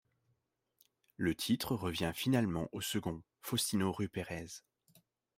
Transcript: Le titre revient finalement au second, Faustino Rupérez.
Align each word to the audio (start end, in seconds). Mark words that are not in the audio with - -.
Le 1.17 1.35
titre 1.35 1.75
revient 1.75 2.11
finalement 2.15 2.69
au 2.71 2.81
second, 2.81 3.21
Faustino 3.43 3.91
Rupérez. 3.91 4.47